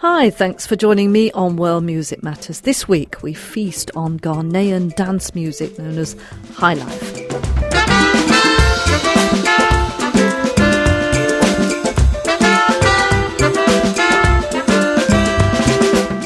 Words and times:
Hi, 0.00 0.28
thanks 0.28 0.66
for 0.66 0.74
joining 0.74 1.12
me 1.12 1.30
on 1.30 1.54
World 1.56 1.84
Music 1.84 2.20
Matters. 2.20 2.62
This 2.62 2.88
week 2.88 3.22
we 3.22 3.32
feast 3.32 3.92
on 3.94 4.18
Ghanaian 4.18 4.92
dance 4.96 5.36
music 5.36 5.78
known 5.78 5.98
as 5.98 6.16
High 6.54 6.74
Life. 6.74 7.23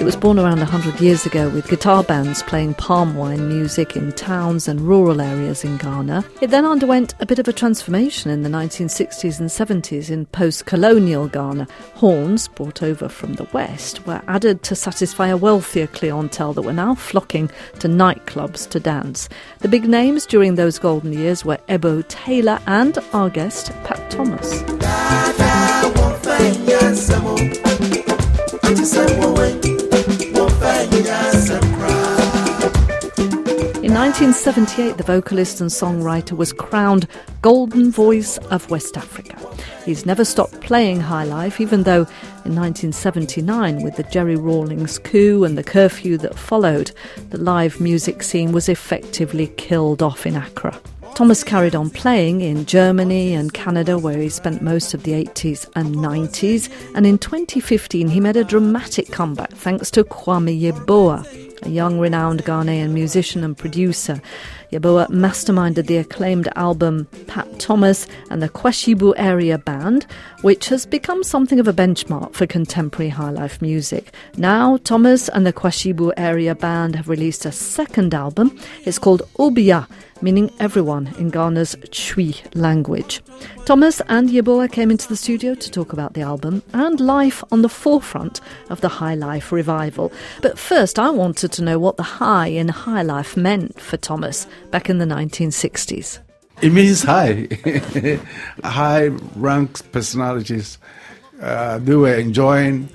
Was 0.08 0.16
born 0.16 0.38
around 0.38 0.56
100 0.56 1.02
years 1.02 1.26
ago 1.26 1.50
with 1.50 1.68
guitar 1.68 2.02
bands 2.02 2.42
playing 2.44 2.72
palm 2.72 3.14
wine 3.14 3.46
music 3.46 3.94
in 3.94 4.10
towns 4.12 4.66
and 4.66 4.80
rural 4.80 5.20
areas 5.20 5.64
in 5.64 5.76
Ghana. 5.76 6.24
It 6.40 6.46
then 6.46 6.64
underwent 6.64 7.14
a 7.20 7.26
bit 7.26 7.38
of 7.38 7.46
a 7.46 7.52
transformation 7.52 8.30
in 8.30 8.42
the 8.42 8.48
1960s 8.48 9.38
and 9.38 9.50
70s 9.50 10.08
in 10.08 10.24
post 10.24 10.64
colonial 10.64 11.28
Ghana. 11.28 11.68
Horns, 11.92 12.48
brought 12.48 12.82
over 12.82 13.06
from 13.10 13.34
the 13.34 13.46
West, 13.52 14.06
were 14.06 14.22
added 14.28 14.62
to 14.62 14.74
satisfy 14.74 15.26
a 15.26 15.36
wealthier 15.36 15.88
clientele 15.88 16.54
that 16.54 16.62
were 16.62 16.72
now 16.72 16.94
flocking 16.94 17.50
to 17.80 17.86
nightclubs 17.86 18.66
to 18.70 18.80
dance. 18.80 19.28
The 19.58 19.68
big 19.68 19.86
names 19.86 20.24
during 20.24 20.54
those 20.54 20.78
golden 20.78 21.12
years 21.12 21.44
were 21.44 21.58
Ebo 21.68 22.00
Taylor 22.00 22.58
and 22.66 22.96
our 23.12 23.28
guest, 23.28 23.72
Pat 23.84 24.10
Thomas. 24.10 24.64
In 30.98 31.04
1978, 33.94 34.96
the 34.96 35.04
vocalist 35.06 35.60
and 35.60 35.70
songwriter 35.70 36.36
was 36.36 36.52
crowned 36.52 37.06
Golden 37.40 37.92
Voice 37.92 38.36
of 38.50 38.68
West 38.68 38.96
Africa. 38.96 39.38
He's 39.84 40.04
never 40.04 40.24
stopped 40.24 40.60
playing 40.60 40.98
High 40.98 41.22
Life, 41.22 41.60
even 41.60 41.84
though 41.84 42.02
in 42.44 42.56
1979, 42.56 43.84
with 43.84 43.94
the 43.94 44.02
Jerry 44.04 44.34
Rawlings 44.34 44.98
coup 44.98 45.44
and 45.44 45.56
the 45.56 45.62
curfew 45.62 46.18
that 46.18 46.36
followed, 46.36 46.90
the 47.30 47.38
live 47.38 47.80
music 47.80 48.24
scene 48.24 48.50
was 48.50 48.68
effectively 48.68 49.46
killed 49.56 50.02
off 50.02 50.26
in 50.26 50.34
Accra. 50.34 50.80
Thomas 51.18 51.42
carried 51.42 51.74
on 51.74 51.90
playing 51.90 52.42
in 52.42 52.64
Germany 52.64 53.34
and 53.34 53.52
Canada, 53.52 53.98
where 53.98 54.18
he 54.18 54.28
spent 54.28 54.62
most 54.62 54.94
of 54.94 55.02
the 55.02 55.10
80s 55.24 55.68
and 55.74 55.96
90s. 55.96 56.72
And 56.94 57.04
in 57.04 57.18
2015, 57.18 58.06
he 58.06 58.20
made 58.20 58.36
a 58.36 58.44
dramatic 58.44 59.10
comeback 59.10 59.50
thanks 59.50 59.90
to 59.90 60.04
Kwame 60.04 60.60
Yeboah, 60.60 61.66
a 61.66 61.70
young 61.70 61.98
renowned 61.98 62.44
Ghanaian 62.44 62.92
musician 62.92 63.42
and 63.42 63.58
producer. 63.58 64.22
Yeboah 64.70 65.08
masterminded 65.08 65.86
the 65.86 65.96
acclaimed 65.96 66.48
album 66.54 67.08
Pat 67.26 67.58
Thomas 67.58 68.06
and 68.30 68.40
the 68.40 68.48
Kwashibu 68.48 69.14
Area 69.16 69.58
Band, 69.58 70.06
which 70.42 70.68
has 70.68 70.86
become 70.86 71.24
something 71.24 71.58
of 71.58 71.66
a 71.66 71.72
benchmark 71.72 72.34
for 72.34 72.46
contemporary 72.46 73.10
highlife 73.10 73.60
music. 73.60 74.14
Now, 74.36 74.76
Thomas 74.76 75.28
and 75.30 75.44
the 75.44 75.52
Kwashibu 75.52 76.12
Area 76.16 76.54
Band 76.54 76.94
have 76.94 77.08
released 77.08 77.44
a 77.44 77.50
second 77.50 78.14
album. 78.14 78.56
It's 78.84 78.98
called 78.98 79.22
Obiaa, 79.38 79.88
meaning 80.20 80.50
everyone 80.58 81.14
in 81.18 81.30
Ghana's 81.30 81.76
Twi 81.90 82.34
language. 82.54 83.22
Thomas 83.64 84.00
and 84.08 84.28
Yeboah 84.28 84.70
came 84.72 84.90
into 84.90 85.08
the 85.08 85.16
studio 85.16 85.54
to 85.54 85.70
talk 85.70 85.92
about 85.92 86.14
the 86.14 86.22
album 86.22 86.62
and 86.72 87.00
life 87.00 87.44
on 87.52 87.62
the 87.62 87.68
forefront 87.68 88.40
of 88.70 88.80
the 88.80 88.88
High 88.88 89.14
Life 89.14 89.52
revival. 89.52 90.12
But 90.42 90.58
first, 90.58 90.98
I 90.98 91.10
wanted 91.10 91.52
to 91.52 91.62
know 91.62 91.78
what 91.78 91.96
the 91.96 92.02
high 92.02 92.48
in 92.48 92.68
High 92.68 93.02
Life 93.02 93.36
meant 93.36 93.80
for 93.80 93.96
Thomas 93.96 94.46
back 94.70 94.88
in 94.88 94.98
the 94.98 95.04
1960s. 95.04 96.18
It 96.60 96.72
means 96.72 97.02
high, 97.02 97.48
high 98.64 99.06
ranked 99.36 99.92
personalities. 99.92 100.78
Uh, 101.40 101.78
they 101.78 101.94
were 101.94 102.14
enjoying 102.14 102.88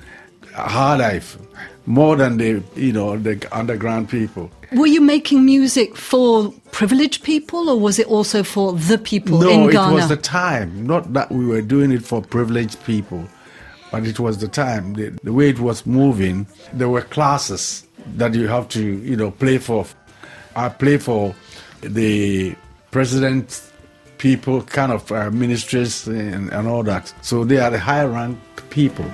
high 0.52 0.96
life 0.96 1.38
more 1.86 2.16
than 2.16 2.36
the 2.38 2.62
you 2.74 2.92
know 2.92 3.16
the 3.16 3.46
underground 3.52 4.08
people. 4.08 4.50
Were 4.72 4.86
you 4.86 5.00
making 5.00 5.44
music 5.44 5.96
for 5.96 6.52
privileged 6.72 7.22
people, 7.22 7.68
or 7.68 7.78
was 7.78 7.98
it 7.98 8.06
also 8.06 8.42
for 8.42 8.72
the 8.72 8.98
people 8.98 9.40
no, 9.40 9.48
in 9.48 9.70
Ghana? 9.70 9.88
No, 9.88 9.92
it 9.92 9.94
was 9.94 10.08
the 10.08 10.16
time. 10.16 10.86
Not 10.86 11.12
that 11.12 11.30
we 11.30 11.46
were 11.46 11.62
doing 11.62 11.92
it 11.92 12.04
for 12.04 12.22
privileged 12.22 12.82
people, 12.84 13.28
but 13.90 14.06
it 14.06 14.18
was 14.18 14.38
the 14.38 14.48
time. 14.48 14.94
The, 14.94 15.10
the 15.22 15.32
way 15.32 15.48
it 15.48 15.60
was 15.60 15.86
moving, 15.86 16.46
there 16.72 16.88
were 16.88 17.02
classes 17.02 17.86
that 18.16 18.34
you 18.34 18.48
have 18.48 18.68
to 18.70 18.82
you 18.82 19.16
know 19.16 19.30
play 19.30 19.58
for. 19.58 19.86
I 20.56 20.68
play 20.68 20.98
for 20.98 21.34
the 21.80 22.54
president, 22.92 23.60
people, 24.18 24.62
kind 24.62 24.92
of 24.92 25.10
uh, 25.10 25.30
ministries, 25.30 26.06
and, 26.06 26.50
and 26.52 26.68
all 26.68 26.84
that. 26.84 27.12
So 27.22 27.44
they 27.44 27.58
are 27.58 27.70
the 27.70 27.78
high 27.80 28.04
ranked 28.04 28.70
people. 28.70 29.04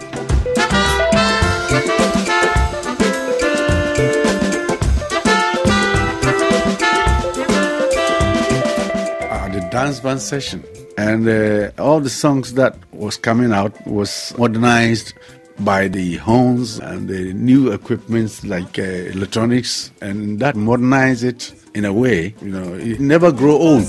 Dance 9.71 10.01
band 10.01 10.21
session. 10.21 10.65
And 10.99 11.29
uh, 11.29 11.71
all 11.79 12.01
the 12.01 12.11
songs 12.11 12.55
that 12.55 12.77
was 12.93 13.17
coming 13.17 13.53
out 13.53 13.75
was 13.87 14.35
modernized 14.37 15.15
by 15.61 15.89
the 15.89 16.17
horns 16.17 16.79
and 16.79 17.09
the 17.09 17.33
new 17.35 17.71
equipments 17.71 18.45
like 18.45 18.79
uh, 18.79 18.83
electronics 18.83 19.91
and 20.01 20.41
that 20.41 20.57
modernized 20.57 21.23
it 21.23 21.53
in 21.75 21.85
a 21.85 21.93
way 21.93 22.35
you 22.41 22.49
know 22.49 22.75
it 22.75 22.99
never 22.99 23.31
grow 23.31 23.53
old 23.59 23.85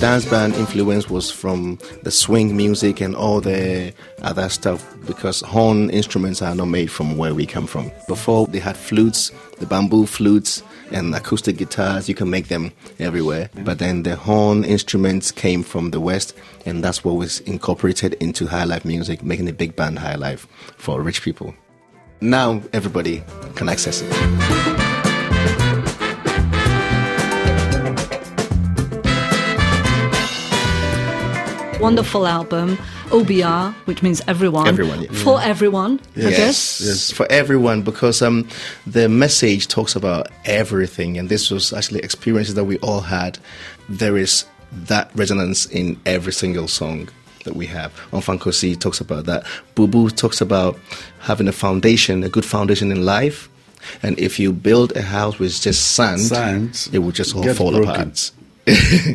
dance 0.00 0.24
band 0.24 0.54
influence 0.54 1.10
was 1.10 1.30
from 1.30 1.78
the 2.04 2.10
swing 2.10 2.56
music 2.56 3.02
and 3.02 3.14
all 3.14 3.38
the 3.38 3.92
other 4.22 4.48
stuff 4.48 4.96
because 5.06 5.42
horn 5.42 5.90
instruments 5.90 6.40
are 6.40 6.54
not 6.54 6.68
made 6.68 6.90
from 6.90 7.18
where 7.18 7.34
we 7.34 7.44
come 7.44 7.66
from. 7.66 7.92
Before 8.08 8.46
they 8.46 8.60
had 8.60 8.78
flutes, 8.78 9.30
the 9.58 9.66
bamboo 9.66 10.06
flutes 10.06 10.62
and 10.90 11.14
acoustic 11.14 11.58
guitars, 11.58 12.08
you 12.08 12.14
can 12.14 12.30
make 12.30 12.48
them 12.48 12.72
everywhere. 12.98 13.50
But 13.62 13.78
then 13.78 14.02
the 14.02 14.16
horn 14.16 14.64
instruments 14.64 15.30
came 15.30 15.62
from 15.62 15.90
the 15.90 16.00
west 16.00 16.34
and 16.64 16.82
that's 16.82 17.04
what 17.04 17.16
was 17.16 17.40
incorporated 17.40 18.14
into 18.14 18.46
high 18.46 18.64
life 18.64 18.86
music, 18.86 19.22
making 19.22 19.44
the 19.44 19.52
big 19.52 19.76
band 19.76 19.98
high 19.98 20.16
life 20.16 20.46
for 20.78 21.02
rich 21.02 21.20
people. 21.20 21.54
Now 22.22 22.62
everybody 22.72 23.22
can 23.54 23.68
access 23.68 24.00
it. 24.00 24.79
Wonderful 31.80 32.26
album, 32.26 32.76
Obiaa, 33.08 33.72
which 33.86 34.02
means 34.02 34.20
everyone. 34.28 34.68
Everyone, 34.68 35.02
yeah. 35.02 35.12
For 35.12 35.40
everyone, 35.40 35.98
I 36.14 36.20
guess. 36.30 36.80
yes, 36.80 37.10
for 37.10 37.26
everyone 37.30 37.80
because 37.82 38.20
um, 38.20 38.46
the 38.86 39.08
message 39.08 39.66
talks 39.66 39.96
about 39.96 40.28
everything, 40.44 41.16
and 41.18 41.30
this 41.30 41.50
was 41.50 41.72
actually 41.72 42.00
experiences 42.00 42.54
that 42.56 42.64
we 42.64 42.76
all 42.78 43.00
had. 43.00 43.38
There 43.88 44.18
is 44.18 44.44
that 44.72 45.10
resonance 45.14 45.64
in 45.66 45.98
every 46.04 46.34
single 46.34 46.68
song 46.68 47.08
that 47.44 47.56
we 47.56 47.64
have. 47.66 47.92
On 48.12 48.20
Fankosi 48.20 48.78
talks 48.78 49.00
about 49.00 49.24
that. 49.24 49.44
Bubu 49.74 50.14
talks 50.14 50.42
about 50.42 50.78
having 51.20 51.48
a 51.48 51.52
foundation, 51.52 52.22
a 52.24 52.28
good 52.28 52.44
foundation 52.44 52.92
in 52.92 53.06
life. 53.06 53.48
And 54.02 54.18
if 54.18 54.38
you 54.38 54.52
build 54.52 54.94
a 54.96 55.02
house 55.02 55.38
with 55.38 55.58
just 55.60 55.92
sand, 55.92 56.20
Sand 56.20 56.88
it 56.92 56.98
will 56.98 57.12
just 57.12 57.34
all 57.34 57.42
fall 57.54 57.72
broken. 57.72 57.90
apart. 57.90 58.30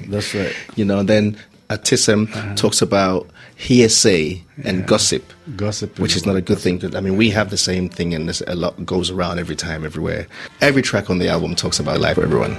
that's 0.09 0.33
right 0.33 0.55
You 0.75 0.85
know, 0.85 1.03
then 1.03 1.37
Atism 1.69 2.55
talks 2.55 2.81
about 2.81 3.29
hearsay 3.55 4.43
and 4.63 4.85
gossip, 4.85 5.33
Gossip 5.55 5.97
which 5.99 6.11
is 6.11 6.17
is 6.17 6.25
not 6.25 6.35
a 6.35 6.41
good 6.41 6.59
thing. 6.59 6.79
To, 6.79 6.95
I 6.95 7.01
mean, 7.01 7.17
we 7.17 7.29
have 7.31 7.49
the 7.49 7.57
same 7.57 7.89
thing, 7.89 8.13
and 8.13 8.27
there's 8.27 8.41
a 8.41 8.55
lot 8.55 8.85
goes 8.85 9.09
around 9.09 9.39
every 9.39 9.55
time, 9.55 9.85
everywhere. 9.85 10.27
Every 10.61 10.81
track 10.81 11.09
on 11.09 11.19
the 11.19 11.29
album 11.29 11.55
talks 11.55 11.79
about 11.79 11.99
life 11.99 12.15
for 12.15 12.23
everyone. 12.23 12.55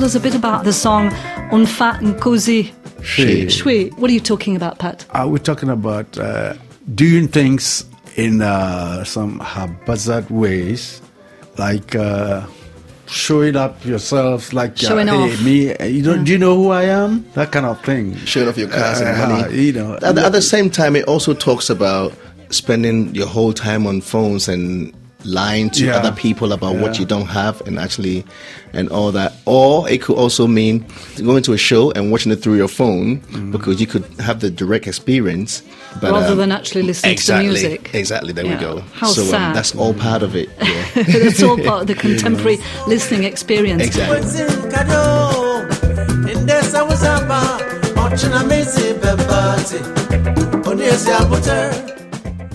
Tell 0.00 0.06
us 0.06 0.14
a 0.14 0.20
bit 0.20 0.34
about 0.34 0.64
the 0.64 0.72
song 0.72 1.10
Unfa 1.52 1.98
Nkosi 2.00 2.72
Shwe. 3.02 3.44
Shwe? 3.48 3.98
What 3.98 4.10
are 4.10 4.14
you 4.14 4.20
talking 4.20 4.56
about, 4.56 4.78
Pat? 4.78 5.04
Are 5.10 5.28
we 5.28 5.38
talking 5.38 5.68
about 5.68 6.16
uh, 6.16 6.54
doing 6.94 7.28
things 7.28 7.84
in 8.16 8.40
uh, 8.40 9.04
some 9.04 9.40
haphazard 9.40 10.30
ways, 10.30 11.02
like 11.58 11.94
uh, 11.94 12.46
showing 13.08 13.56
up 13.56 13.84
yourself, 13.84 14.54
like 14.54 14.78
Showing 14.78 15.10
uh, 15.10 15.18
hey, 15.26 15.32
off. 15.34 15.42
me, 15.44 15.74
uh, 15.76 15.84
you 15.84 16.02
don't, 16.02 16.24
do 16.24 16.32
you 16.32 16.38
know 16.38 16.56
who 16.56 16.70
I 16.70 16.84
am? 16.84 17.30
That 17.34 17.52
kind 17.52 17.66
of 17.66 17.78
thing. 17.84 18.16
showing 18.24 18.48
off 18.48 18.56
your 18.56 18.68
cars 18.70 19.00
and 19.02 19.20
Uh, 19.20 19.28
money. 19.28 19.60
you 19.60 19.72
know, 19.74 19.96
At 19.96 20.16
at 20.16 20.32
the 20.32 20.40
same 20.40 20.70
time, 20.70 20.96
it 20.96 21.04
also 21.08 21.34
talks 21.34 21.68
about 21.68 22.14
spending 22.48 23.14
your 23.14 23.26
whole 23.26 23.52
time 23.52 23.86
on 23.86 24.00
phones 24.00 24.48
and 24.48 24.94
lying 25.24 25.70
to 25.70 25.84
Yeah. 25.86 25.96
other 25.96 26.12
people 26.12 26.52
about 26.52 26.76
what 26.76 26.98
you 26.98 27.04
don't 27.04 27.26
have 27.26 27.60
and 27.66 27.78
actually 27.78 28.24
and 28.72 28.88
all 28.88 29.12
that. 29.12 29.32
Or 29.46 29.88
it 29.88 30.00
could 30.02 30.16
also 30.16 30.46
mean 30.46 30.84
going 31.22 31.42
to 31.44 31.52
a 31.52 31.58
show 31.58 31.90
and 31.92 32.10
watching 32.12 32.32
it 32.32 32.42
through 32.42 32.56
your 32.56 32.68
phone 32.68 33.20
Mm. 33.32 33.52
because 33.52 33.80
you 33.80 33.86
could 33.86 34.04
have 34.20 34.40
the 34.40 34.50
direct 34.50 34.86
experience. 34.86 35.62
But, 36.00 36.12
Rather 36.12 36.32
um, 36.32 36.38
than 36.38 36.52
actually 36.52 36.82
listening 36.82 37.12
exactly, 37.12 37.48
to 37.48 37.52
the 37.52 37.68
music. 37.68 37.90
Exactly. 37.94 38.32
There 38.32 38.44
Yeah. 38.46 38.54
we 38.56 38.60
go. 38.60 38.82
How 38.94 39.08
so 39.08 39.22
sad. 39.24 39.48
Um, 39.48 39.54
that's 39.54 39.74
all 39.74 39.92
part 39.94 40.22
of 40.22 40.34
it. 40.36 40.48
Yeah. 40.62 40.84
It's 41.28 41.42
all 41.42 41.58
part 41.68 41.82
of 41.82 41.86
the 41.88 41.94
contemporary 41.94 42.58
listening 42.86 43.24
experience. 43.24 43.82
exactly. 43.82 44.20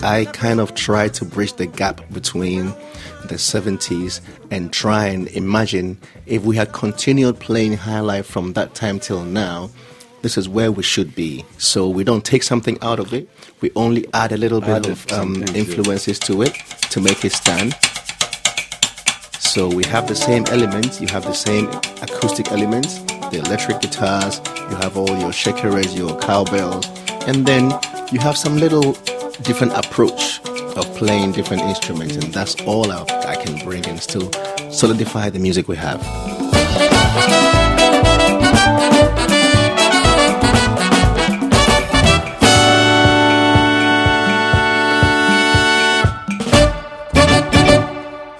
I 0.06 0.24
kind 0.26 0.60
of 0.60 0.76
try 0.76 1.08
to 1.08 1.24
bridge 1.24 1.54
the 1.54 1.66
gap 1.66 2.00
between 2.12 2.66
the 3.24 3.34
70s 3.34 4.20
and 4.52 4.72
try 4.72 5.06
and 5.06 5.26
imagine 5.28 5.98
if 6.26 6.44
we 6.44 6.54
had 6.54 6.72
continued 6.72 7.40
playing 7.40 7.76
high 7.76 7.98
life 7.98 8.24
from 8.24 8.52
that 8.52 8.76
time 8.76 9.00
till 9.00 9.24
now, 9.24 9.68
this 10.22 10.38
is 10.38 10.48
where 10.48 10.70
we 10.70 10.84
should 10.84 11.16
be. 11.16 11.44
So 11.58 11.88
we 11.88 12.04
don't 12.04 12.24
take 12.24 12.44
something 12.44 12.78
out 12.82 13.00
of 13.00 13.12
it, 13.12 13.28
we 13.60 13.72
only 13.74 14.06
add 14.14 14.30
a 14.30 14.36
little 14.36 14.60
bit 14.60 14.86
Added 14.86 14.92
of 14.92 15.12
um, 15.12 15.34
something 15.34 15.46
to 15.46 15.52
it. 15.52 15.56
influences 15.56 16.20
to 16.20 16.42
it 16.42 16.54
to 16.90 17.00
make 17.00 17.24
it 17.24 17.32
stand. 17.32 17.74
So 19.40 19.66
we 19.66 19.84
have 19.86 20.06
the 20.06 20.14
same 20.14 20.44
elements, 20.50 21.00
you 21.00 21.08
have 21.08 21.24
the 21.24 21.34
same 21.34 21.66
acoustic 22.00 22.52
elements, 22.52 23.00
the 23.32 23.42
electric 23.44 23.80
guitars, 23.80 24.40
you 24.70 24.76
have 24.76 24.96
all 24.96 25.08
your 25.18 25.32
shakeras, 25.32 25.96
your 25.98 26.16
cowbells, 26.20 26.86
and 27.26 27.44
then 27.44 27.72
you 28.12 28.20
have 28.20 28.36
some 28.36 28.56
little 28.56 28.96
different 29.42 29.72
approach 29.74 30.40
of 30.76 30.84
playing 30.96 31.32
different 31.32 31.62
instruments, 31.62 32.14
and 32.16 32.32
that's 32.32 32.54
all 32.62 32.90
I, 32.90 33.36
can 33.36 33.64
bring 33.64 33.86
and 33.86 34.00
still 34.00 34.30
solidify 34.70 35.30
the 35.30 35.38
music 35.38 35.68
we 35.68 35.76
have. 35.76 36.02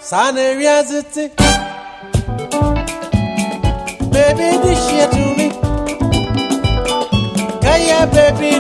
Sana 0.01 0.55
reality. 0.57 1.29
Baby, 4.13 4.49
this 4.63 4.81
shit 4.89 5.11
to 5.11 5.25
me. 5.37 5.51
Kaya, 7.61 8.07
baby, 8.07 8.56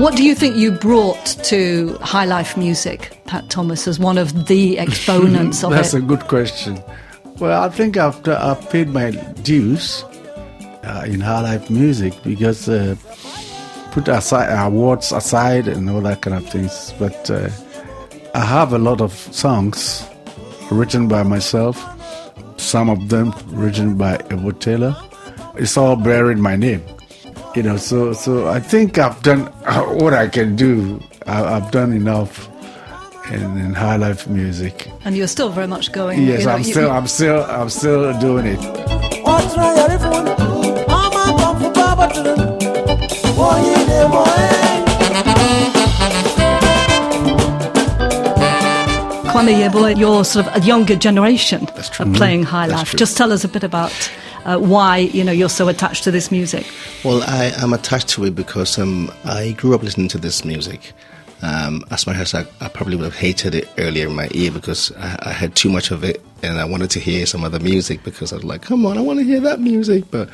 What 0.00 0.16
do 0.16 0.24
you 0.24 0.34
think 0.34 0.56
you 0.56 0.72
brought 0.72 1.26
to 1.44 1.98
high 2.00 2.24
life 2.24 2.56
music, 2.56 3.20
Pat 3.26 3.50
Thomas, 3.50 3.86
as 3.86 3.98
one 3.98 4.16
of 4.16 4.46
the 4.46 4.78
exponents 4.86 5.62
of 5.62 5.72
That's 5.72 5.92
it? 5.92 6.00
That's 6.00 6.04
a 6.04 6.06
good 6.06 6.26
question. 6.26 6.82
Well, 7.38 7.62
I 7.62 7.68
think 7.68 7.98
I've, 7.98 8.26
I've 8.26 8.70
paid 8.70 8.88
my 8.88 9.10
dues 9.42 10.02
uh, 10.84 11.04
in 11.06 11.20
high 11.20 11.42
life 11.42 11.68
music 11.68 12.14
because 12.22 12.66
uh, 12.66 12.96
put 13.92 14.08
aside 14.08 14.48
awards 14.66 15.12
aside 15.12 15.68
and 15.68 15.90
all 15.90 16.00
that 16.00 16.22
kind 16.22 16.34
of 16.34 16.48
things. 16.48 16.94
But 16.98 17.30
uh, 17.30 17.50
I 18.34 18.42
have 18.42 18.72
a 18.72 18.78
lot 18.78 19.02
of 19.02 19.12
songs 19.12 20.08
written 20.70 21.08
by 21.08 21.24
myself. 21.24 21.76
Some 22.56 22.88
of 22.88 23.10
them 23.10 23.34
written 23.48 23.98
by 23.98 24.14
Ebo 24.30 24.52
Taylor. 24.52 24.96
It's 25.56 25.76
all 25.76 25.96
bearing 25.96 26.40
my 26.40 26.56
name, 26.56 26.82
you 27.54 27.62
know. 27.62 27.76
So, 27.76 28.12
so 28.12 28.48
I 28.48 28.60
think 28.60 28.98
I've 28.98 29.22
done 29.22 29.48
uh, 29.64 29.82
what 29.84 30.14
I 30.14 30.28
can 30.28 30.56
do. 30.56 31.00
I, 31.26 31.56
I've 31.56 31.70
done 31.70 31.92
enough 31.92 32.48
in, 33.30 33.42
in 33.58 33.74
high 33.74 33.96
life 33.96 34.26
music. 34.28 34.88
and 35.04 35.16
you're 35.16 35.28
still 35.28 35.50
very 35.50 35.66
much 35.66 35.92
going. 35.92 36.22
Yes, 36.22 36.40
you 36.40 36.46
know, 36.46 36.52
I'm 36.52 36.58
you- 36.62 36.72
still, 36.72 36.90
I'm 36.90 37.06
still, 37.06 37.44
I'm 37.44 37.70
still 37.70 38.18
doing 38.20 38.46
it. 38.46 38.58
What's 39.24 39.56
right, 39.56 39.78
everyone? 39.90 40.28
I'm 40.88 41.12
a 41.12 41.36
bum 41.36 41.60
for 41.60 41.72
Baba 41.72 42.12
to 42.14 42.22
them. 42.22 42.58
Boy, 43.36 44.70
Kwame 49.30 49.54
Yeboah, 49.62 49.96
you're 49.96 50.24
sort 50.24 50.46
of 50.46 50.62
a 50.62 50.66
younger 50.66 50.96
generation 50.96 51.68
of 52.00 52.12
playing 52.14 52.42
high 52.42 52.66
life. 52.66 52.96
Just 52.96 53.16
tell 53.16 53.32
us 53.32 53.44
a 53.44 53.48
bit 53.48 53.62
about 53.62 53.92
uh, 54.44 54.58
why 54.58 54.98
you 54.98 55.24
know 55.24 55.32
you're 55.32 55.48
so 55.48 55.68
attached 55.68 56.04
to 56.04 56.10
this 56.10 56.30
music. 56.30 56.66
Well, 57.04 57.22
I 57.22 57.52
am 57.62 57.72
attached 57.72 58.08
to 58.10 58.24
it 58.24 58.34
because 58.34 58.78
um, 58.78 59.10
I 59.24 59.52
grew 59.52 59.74
up 59.74 59.82
listening 59.82 60.08
to 60.08 60.18
this 60.18 60.44
music. 60.44 60.92
Um, 61.42 61.84
as 61.90 62.06
much 62.06 62.16
as 62.16 62.34
I, 62.34 62.44
I 62.60 62.68
probably 62.68 62.96
would 62.96 63.04
have 63.04 63.16
hated 63.16 63.54
it 63.54 63.66
earlier 63.78 64.08
in 64.08 64.14
my 64.14 64.28
ear 64.32 64.50
because 64.50 64.92
I, 64.98 65.16
I 65.22 65.32
had 65.32 65.56
too 65.56 65.70
much 65.70 65.90
of 65.90 66.04
it 66.04 66.22
and 66.42 66.58
I 66.58 66.66
wanted 66.66 66.90
to 66.90 67.00
hear 67.00 67.24
some 67.24 67.44
other 67.44 67.58
music 67.58 68.02
because 68.04 68.32
I 68.32 68.36
was 68.36 68.44
like, 68.44 68.60
come 68.60 68.84
on, 68.84 68.98
I 68.98 69.00
want 69.00 69.20
to 69.20 69.24
hear 69.24 69.40
that 69.40 69.58
music. 69.58 70.04
But 70.10 70.28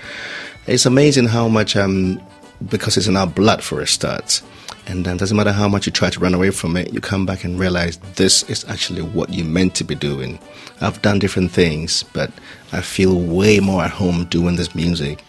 it's 0.66 0.84
amazing 0.84 1.26
how 1.26 1.46
much, 1.46 1.76
um, 1.76 2.20
because 2.68 2.96
it's 2.96 3.06
in 3.06 3.16
our 3.16 3.26
blood 3.26 3.62
for 3.62 3.80
a 3.80 3.86
start. 3.86 4.42
And 4.86 5.06
it 5.06 5.18
doesn't 5.18 5.36
matter 5.36 5.52
how 5.52 5.68
much 5.68 5.86
you 5.86 5.92
try 5.92 6.10
to 6.10 6.20
run 6.20 6.34
away 6.34 6.50
from 6.50 6.76
it, 6.76 6.92
you 6.92 7.00
come 7.00 7.26
back 7.26 7.42
and 7.42 7.58
realize 7.58 7.96
this 8.14 8.44
is 8.44 8.64
actually 8.66 9.02
what 9.02 9.32
you're 9.34 9.44
meant 9.44 9.74
to 9.76 9.84
be 9.84 9.96
doing. 9.96 10.38
I've 10.80 11.02
done 11.02 11.18
different 11.18 11.50
things, 11.50 12.04
but 12.12 12.30
I 12.72 12.82
feel 12.82 13.18
way 13.20 13.58
more 13.58 13.82
at 13.82 13.90
home 13.90 14.26
doing 14.26 14.56
this 14.56 14.74
music. 14.74 15.22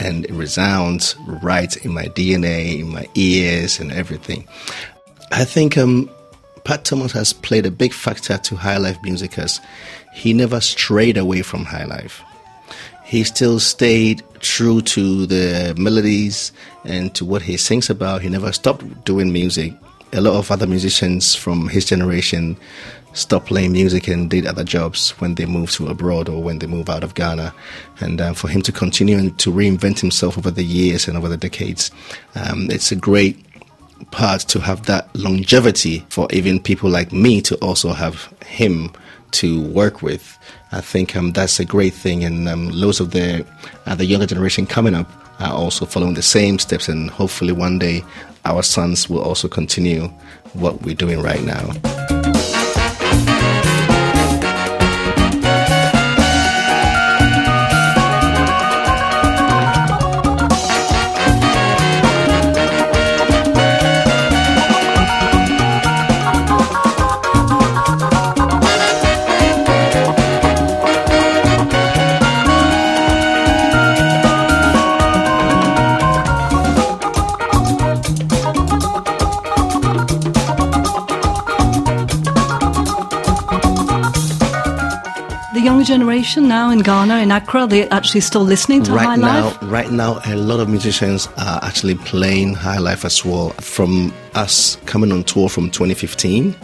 And 0.00 0.24
it 0.24 0.32
resounds 0.32 1.14
right 1.26 1.76
in 1.84 1.92
my 1.92 2.06
DNA, 2.06 2.80
in 2.80 2.88
my 2.88 3.06
ears, 3.14 3.78
and 3.78 3.92
everything. 3.92 4.48
I 5.30 5.44
think 5.44 5.78
um, 5.78 6.10
Pat 6.64 6.84
Thomas 6.84 7.12
has 7.12 7.32
played 7.32 7.66
a 7.66 7.70
big 7.70 7.92
factor 7.92 8.36
to 8.36 8.56
high 8.56 8.78
life 8.78 8.98
music 9.02 9.38
as 9.38 9.60
he 10.12 10.32
never 10.32 10.60
strayed 10.60 11.16
away 11.16 11.42
from 11.42 11.64
high 11.64 11.84
life. 11.84 12.22
He 13.14 13.22
still 13.22 13.60
stayed 13.60 14.24
true 14.40 14.80
to 14.80 15.26
the 15.26 15.72
melodies 15.78 16.50
and 16.82 17.14
to 17.14 17.24
what 17.24 17.42
he 17.42 17.56
sings 17.56 17.88
about. 17.88 18.22
He 18.22 18.28
never 18.28 18.50
stopped 18.50 19.04
doing 19.04 19.32
music. 19.32 19.72
A 20.12 20.20
lot 20.20 20.34
of 20.34 20.50
other 20.50 20.66
musicians 20.66 21.32
from 21.32 21.68
his 21.68 21.84
generation 21.84 22.56
stopped 23.12 23.46
playing 23.46 23.70
music 23.70 24.08
and 24.08 24.28
did 24.28 24.46
other 24.46 24.64
jobs 24.64 25.10
when 25.20 25.36
they 25.36 25.46
moved 25.46 25.74
to 25.74 25.86
abroad 25.86 26.28
or 26.28 26.42
when 26.42 26.58
they 26.58 26.66
moved 26.66 26.90
out 26.90 27.04
of 27.04 27.14
Ghana. 27.14 27.54
And 28.00 28.20
uh, 28.20 28.32
for 28.32 28.48
him 28.48 28.62
to 28.62 28.72
continue 28.72 29.16
and 29.16 29.38
to 29.38 29.52
reinvent 29.52 30.00
himself 30.00 30.36
over 30.36 30.50
the 30.50 30.64
years 30.64 31.06
and 31.06 31.16
over 31.16 31.28
the 31.28 31.36
decades, 31.36 31.92
um, 32.34 32.68
it's 32.68 32.90
a 32.90 32.96
great 32.96 33.38
part 34.10 34.40
to 34.40 34.58
have 34.58 34.86
that 34.86 35.08
longevity 35.14 36.04
for 36.08 36.26
even 36.32 36.58
people 36.58 36.90
like 36.90 37.12
me 37.12 37.40
to 37.42 37.54
also 37.58 37.92
have 37.92 38.34
him 38.44 38.90
to 39.34 39.62
work 39.62 40.02
with. 40.02 40.38
I 40.72 40.80
think 40.80 41.14
um, 41.14 41.32
that's 41.32 41.60
a 41.60 41.64
great 41.64 41.94
thing, 41.94 42.24
and 42.24 42.48
um, 42.48 42.70
loads 42.70 43.00
of 43.00 43.10
the 43.10 43.46
uh, 43.86 43.94
the 43.94 44.04
younger 44.04 44.26
generation 44.26 44.66
coming 44.66 44.94
up 44.94 45.10
are 45.40 45.52
also 45.52 45.86
following 45.86 46.14
the 46.14 46.22
same 46.22 46.58
steps, 46.58 46.88
and 46.88 47.10
hopefully 47.10 47.52
one 47.52 47.78
day 47.78 48.02
our 48.44 48.62
sons 48.62 49.08
will 49.08 49.22
also 49.22 49.48
continue 49.48 50.08
what 50.54 50.82
we're 50.82 50.94
doing 50.94 51.20
right 51.20 51.42
now. 51.42 51.72
Generation 86.24 86.48
now 86.48 86.70
in 86.70 86.78
Ghana, 86.78 87.18
in 87.18 87.30
Accra, 87.30 87.66
they're 87.66 87.92
actually 87.92 88.22
still 88.22 88.42
listening 88.42 88.82
to 88.84 88.92
right 88.92 89.06
High 89.06 89.16
now, 89.16 89.44
Life? 89.44 89.58
right 89.62 89.90
now, 89.90 90.20
a 90.24 90.36
lot 90.36 90.58
of 90.58 90.68
musicians 90.70 91.28
are 91.36 91.60
actually 91.62 91.96
playing 91.96 92.54
High 92.54 92.78
Life 92.78 93.04
as 93.04 93.22
well. 93.24 93.50
From 93.60 94.12
us 94.34 94.76
coming 94.86 95.12
on 95.12 95.24
tour 95.24 95.50
from 95.50 95.70
2015, 95.70 96.56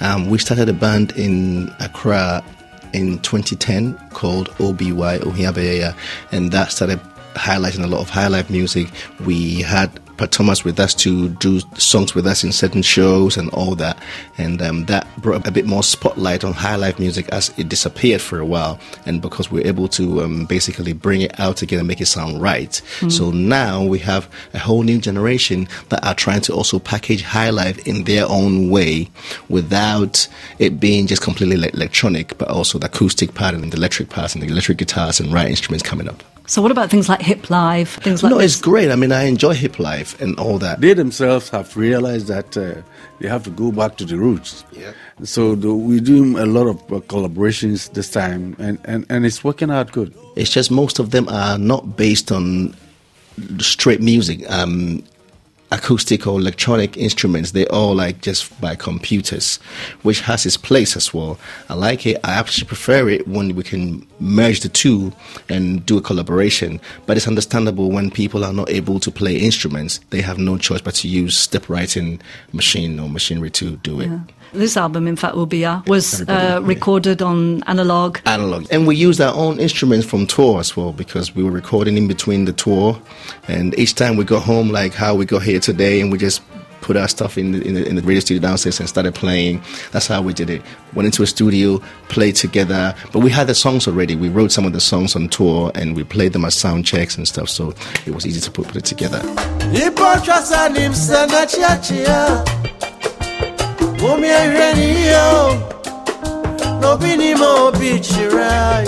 um, 0.00 0.28
we 0.28 0.36
started 0.38 0.68
a 0.68 0.74
band 0.74 1.12
in 1.12 1.74
Accra 1.80 2.44
in 2.92 3.18
2010 3.20 3.94
called 4.10 4.48
OBY 4.58 4.92
Ohiabeya, 5.20 5.94
and 6.30 6.52
that 6.52 6.72
started 6.72 7.00
highlighting 7.34 7.84
a 7.84 7.86
lot 7.86 8.00
of 8.00 8.10
high 8.10 8.28
life 8.28 8.50
music. 8.50 8.88
We 9.24 9.62
had 9.62 9.90
Pat 10.16 10.32
Thomas 10.32 10.64
with 10.64 10.80
us 10.80 10.94
to 10.94 11.28
do 11.28 11.60
songs 11.76 12.14
with 12.14 12.26
us 12.26 12.42
in 12.42 12.52
certain 12.52 12.82
shows 12.82 13.36
and 13.36 13.50
all 13.50 13.74
that, 13.76 13.98
and 14.38 14.62
um, 14.62 14.84
that 14.86 15.06
brought 15.20 15.46
a 15.46 15.50
bit 15.50 15.66
more 15.66 15.82
spotlight 15.82 16.44
on 16.44 16.52
high 16.52 16.76
life 16.76 16.98
music 16.98 17.28
as 17.30 17.52
it 17.58 17.68
disappeared 17.68 18.20
for 18.20 18.38
a 18.38 18.44
while, 18.46 18.78
and 19.04 19.20
because 19.20 19.50
we 19.50 19.62
are 19.62 19.66
able 19.66 19.88
to 19.88 20.22
um, 20.22 20.46
basically 20.46 20.92
bring 20.92 21.20
it 21.22 21.38
out 21.38 21.62
again 21.62 21.78
and 21.78 21.88
make 21.88 22.00
it 22.00 22.06
sound 22.06 22.40
right. 22.40 22.80
So 23.08 23.30
now 23.30 23.84
we 23.84 23.98
have 24.00 24.28
a 24.54 24.58
whole 24.58 24.82
new 24.82 24.98
generation 24.98 25.68
that 25.90 26.04
are 26.04 26.14
trying 26.14 26.40
to 26.42 26.54
also 26.54 26.78
package 26.78 27.22
high 27.22 27.50
life 27.50 27.86
in 27.86 28.04
their 28.04 28.26
own 28.28 28.70
way, 28.70 29.10
without 29.48 30.28
it 30.58 30.80
being 30.80 31.06
just 31.06 31.22
completely 31.22 31.56
le- 31.56 31.68
electronic, 31.68 32.36
but 32.38 32.48
also 32.48 32.78
the 32.78 32.86
acoustic 32.86 33.34
part 33.34 33.54
and 33.54 33.72
the 33.72 33.76
electric 33.76 34.08
parts 34.08 34.34
and 34.34 34.42
the 34.42 34.48
electric 34.48 34.78
guitars 34.78 35.20
and 35.20 35.32
right 35.32 35.48
instruments 35.48 35.82
coming 35.82 36.08
up. 36.08 36.22
So, 36.46 36.62
what 36.62 36.70
about 36.70 36.90
things 36.90 37.08
like 37.08 37.20
Hip 37.22 37.50
Life, 37.50 38.00
things 38.02 38.22
like 38.22 38.30
no, 38.30 38.38
this? 38.38 38.54
it's 38.54 38.60
great. 38.60 38.90
I 38.90 38.96
mean, 38.96 39.10
I 39.10 39.24
enjoy 39.24 39.54
hip 39.54 39.80
life 39.80 40.20
and 40.20 40.38
all 40.38 40.58
that. 40.58 40.80
They 40.80 40.94
themselves 40.94 41.48
have 41.50 41.76
realized 41.76 42.28
that 42.28 42.56
uh, 42.56 42.82
they 43.18 43.28
have 43.28 43.42
to 43.44 43.50
go 43.50 43.72
back 43.72 43.96
to 43.96 44.04
the 44.04 44.16
roots. 44.16 44.64
Yeah. 44.70 44.92
So 45.24 45.56
the, 45.56 45.74
we're 45.74 46.00
doing 46.00 46.38
a 46.38 46.46
lot 46.46 46.68
of 46.68 46.76
uh, 46.84 47.00
collaborations 47.00 47.92
this 47.94 48.10
time, 48.10 48.54
and, 48.60 48.78
and, 48.84 49.04
and 49.08 49.26
it's 49.26 49.42
working 49.42 49.70
out 49.72 49.90
good. 49.90 50.14
It's 50.36 50.50
just 50.50 50.70
most 50.70 51.00
of 51.00 51.10
them 51.10 51.28
are 51.28 51.58
not 51.58 51.96
based 51.96 52.30
on 52.30 52.76
straight 53.58 54.00
music, 54.00 54.48
um, 54.50 55.02
acoustic 55.70 56.26
or 56.26 56.38
electronic 56.38 56.96
instruments. 56.96 57.52
They're 57.52 57.72
all 57.72 57.94
like 57.94 58.20
just 58.20 58.60
by 58.60 58.74
computers, 58.74 59.56
which 60.02 60.20
has 60.20 60.46
its 60.46 60.56
place 60.56 60.96
as 60.96 61.12
well. 61.12 61.38
I 61.68 61.74
like 61.74 62.06
it. 62.06 62.18
I 62.24 62.32
actually 62.34 62.66
prefer 62.66 63.08
it 63.08 63.26
when 63.26 63.54
we 63.54 63.62
can 63.62 64.06
merge 64.20 64.60
the 64.60 64.68
two 64.68 65.12
and 65.48 65.84
do 65.84 65.98
a 65.98 66.02
collaboration. 66.02 66.80
But 67.06 67.16
it's 67.16 67.28
understandable 67.28 67.90
when 67.90 68.10
people 68.10 68.44
are 68.44 68.52
not 68.52 68.70
able 68.70 69.00
to 69.00 69.10
play 69.10 69.36
instruments, 69.36 70.00
they 70.10 70.22
have 70.22 70.38
no 70.38 70.56
choice 70.58 70.80
but 70.80 70.94
to 70.96 71.08
use 71.08 71.36
step 71.36 71.68
writing 71.68 72.20
machine 72.52 72.98
or 73.00 73.08
machinery 73.08 73.50
to 73.50 73.76
do 73.78 74.00
it. 74.00 74.10
This 74.56 74.76
album, 74.76 75.06
in 75.06 75.16
fact, 75.16 75.34
Obiaa, 75.36 75.86
was 75.86 76.22
Everybody, 76.22 76.46
uh, 76.46 76.60
recorded 76.60 77.20
on 77.20 77.62
analog. 77.64 78.18
analog. 78.24 78.66
And 78.70 78.86
we 78.86 78.96
used 78.96 79.20
our 79.20 79.34
own 79.34 79.60
instruments 79.60 80.06
from 80.06 80.26
tour 80.26 80.60
as 80.60 80.74
well 80.76 80.92
because 80.92 81.34
we 81.34 81.44
were 81.44 81.50
recording 81.50 81.98
in 81.98 82.08
between 82.08 82.46
the 82.46 82.52
tour. 82.54 82.98
And 83.48 83.78
each 83.78 83.94
time 83.94 84.16
we 84.16 84.24
got 84.24 84.42
home, 84.42 84.70
like 84.70 84.94
how 84.94 85.14
we 85.14 85.26
got 85.26 85.42
here 85.42 85.60
today, 85.60 86.00
and 86.00 86.10
we 86.10 86.16
just 86.16 86.40
put 86.80 86.96
our 86.96 87.08
stuff 87.08 87.36
in 87.36 87.52
the, 87.52 87.60
in 87.66 87.74
the, 87.74 87.86
in 87.86 87.96
the 87.96 88.02
radio 88.02 88.20
studio 88.20 88.40
downstairs 88.40 88.80
and 88.80 88.88
started 88.88 89.14
playing. 89.14 89.60
That's 89.92 90.06
how 90.06 90.22
we 90.22 90.32
did 90.32 90.48
it. 90.48 90.62
Went 90.94 91.06
into 91.06 91.22
a 91.22 91.26
studio, 91.26 91.78
played 92.08 92.36
together. 92.36 92.94
But 93.12 93.18
we 93.20 93.30
had 93.30 93.48
the 93.48 93.54
songs 93.54 93.86
already. 93.86 94.16
We 94.16 94.28
wrote 94.28 94.52
some 94.52 94.64
of 94.64 94.72
the 94.72 94.80
songs 94.80 95.16
on 95.16 95.28
tour 95.28 95.70
and 95.74 95.96
we 95.96 96.04
played 96.04 96.32
them 96.32 96.44
as 96.44 96.54
sound 96.54 96.86
checks 96.86 97.16
and 97.18 97.26
stuff. 97.26 97.48
So 97.50 97.74
it 98.06 98.14
was 98.14 98.24
easy 98.24 98.40
to 98.40 98.50
put, 98.50 98.68
put 98.68 98.76
it 98.76 98.84
together. 98.84 99.20
Mumi 104.06 104.28
ehweni 104.28 105.06
yo 105.10 105.28
Nobi 106.80 107.16
ni 107.18 107.34
mo 107.34 107.72
bichirai 107.72 108.86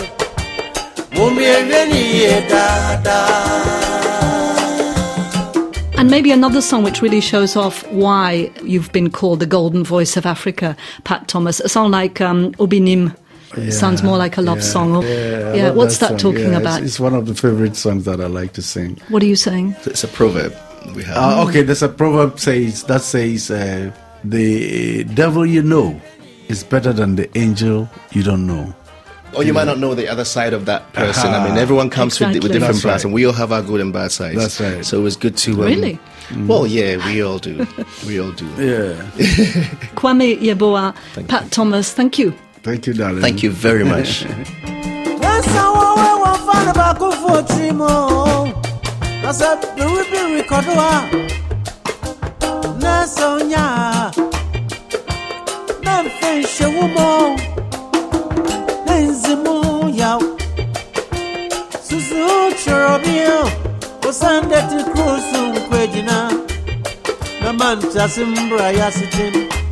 Mumi 1.12 1.44
ehweni 1.44 2.02
ye 2.20 2.48
dada 2.48 3.18
And 5.98 6.08
maybe 6.08 6.30
another 6.30 6.62
song 6.62 6.84
which 6.84 7.02
really 7.02 7.20
shows 7.20 7.56
off 7.56 7.84
why 7.90 8.52
you've 8.62 8.92
been 8.92 9.10
called 9.10 9.40
the 9.40 9.46
golden 9.46 9.82
voice 9.82 10.16
of 10.16 10.24
Africa, 10.24 10.76
Pat 11.02 11.26
Thomas. 11.26 11.58
A 11.58 11.68
song 11.68 11.90
like 11.90 12.20
um, 12.20 12.52
Ubinim 12.52 13.16
sounds 13.72 14.04
more 14.04 14.16
like 14.16 14.36
a 14.36 14.40
love 14.40 14.58
yeah, 14.58 14.62
song. 14.62 15.02
Yeah, 15.02 15.54
yeah 15.54 15.66
love 15.66 15.76
what's 15.76 15.98
that, 15.98 16.10
song. 16.10 16.18
talking 16.18 16.52
Yeah, 16.52 16.58
about? 16.58 16.82
It's, 16.82 16.92
it's 16.92 17.00
one 17.00 17.14
of 17.14 17.26
the 17.26 17.34
favorite 17.34 17.74
songs 17.74 18.04
that 18.04 18.20
I 18.20 18.28
like 18.28 18.52
to 18.52 18.62
sing. 18.62 19.00
what 19.08 19.24
are 19.24 19.26
you 19.26 19.34
saying? 19.34 19.74
It's 19.86 20.04
a 20.04 20.08
proverb 20.08 20.54
we 20.94 21.02
have. 21.02 21.16
Uh, 21.16 21.46
okay, 21.48 21.62
there's 21.62 21.82
a 21.82 21.88
proverb 21.88 22.38
says 22.38 22.84
that 22.84 23.02
says 23.02 23.50
uh, 23.50 23.90
the 24.30 25.04
devil 25.04 25.46
you 25.46 25.62
know 25.62 26.00
is 26.48 26.64
better 26.64 26.92
than 26.92 27.16
the 27.16 27.28
angel 27.38 27.88
you 28.12 28.22
don't 28.22 28.46
know. 28.46 28.74
Or 29.34 29.44
you 29.44 29.52
might 29.52 29.64
not 29.64 29.78
know 29.78 29.94
the 29.94 30.08
other 30.08 30.24
side 30.24 30.54
of 30.54 30.64
that 30.66 30.90
person. 30.94 31.32
I 31.34 31.46
mean, 31.46 31.58
everyone 31.58 31.90
comes 31.90 32.18
with, 32.18 32.32
with 32.42 32.50
different 32.50 32.60
That's 32.60 32.82
parts, 32.82 32.84
right. 32.84 33.04
and 33.04 33.12
we 33.12 33.26
all 33.26 33.34
have 33.34 33.52
our 33.52 33.62
good 33.62 33.80
and 33.80 33.92
bad 33.92 34.10
sides. 34.10 34.38
That's 34.38 34.58
right. 34.60 34.84
So 34.84 35.04
it's 35.04 35.16
good 35.16 35.36
to. 35.38 35.52
Um, 35.52 35.60
Really? 35.60 35.98
Well, 36.46 36.66
yeah, 36.66 36.96
we 37.06 37.22
all 37.22 37.38
do. 37.38 37.66
We 38.06 38.20
all 38.20 38.32
do. 38.32 38.46
Yeah. 38.58 38.94
Kwame 39.96 40.38
Yeboah, 40.40 40.94
Pat 41.28 41.50
Thomas, 41.52 41.92
thank 41.92 42.18
you. 42.18 42.32
Thank 42.62 42.86
you, 42.86 42.94
darling. 42.94 43.20
Thank 43.20 43.42
you 43.42 43.50
very 43.50 43.84
much. 43.84 44.24
Namanta 67.98 68.14
simbra 68.14 69.67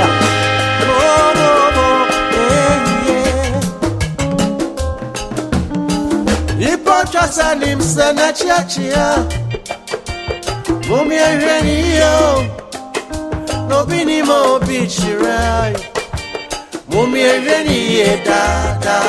yeah. 6.58 6.72
Ipotrasa 6.74 7.54
ni 7.54 7.76
msana 7.76 8.32
chiachia. 8.32 9.18
Mumi 10.88 11.14
ehweni 11.14 11.96
yo. 11.96 12.44
Nobi 13.68 14.04
ni 14.04 14.22
mo 14.22 14.58
bichirai. 14.58 15.76
Mumi 16.88 17.20
ehweni 17.20 17.94
ye 17.94 18.16
dada. 18.26 19.02